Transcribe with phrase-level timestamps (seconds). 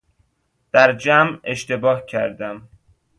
[0.71, 2.67] در جمع اشتباه کردم